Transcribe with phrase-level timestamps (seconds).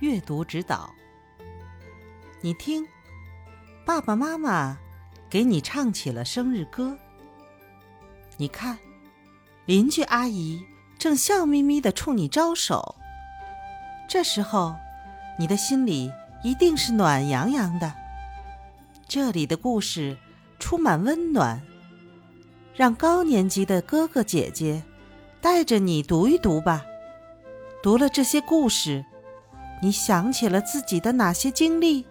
[0.00, 0.90] 阅读指导。
[2.40, 2.86] 你听，
[3.84, 4.78] 爸爸妈妈
[5.28, 6.96] 给你唱起了生日歌。
[8.38, 8.78] 你看，
[9.66, 10.64] 邻居阿姨
[10.98, 12.96] 正笑眯眯的冲你招手。
[14.08, 14.74] 这时候，
[15.38, 16.10] 你的心里
[16.42, 17.92] 一定是暖洋洋的。
[19.06, 20.16] 这里的故事
[20.58, 21.60] 充满温暖，
[22.74, 24.82] 让高年级的哥哥姐姐
[25.42, 26.86] 带着你读一读吧。
[27.82, 29.04] 读了这些故事，
[29.80, 32.04] 你想起了自己的哪些经历？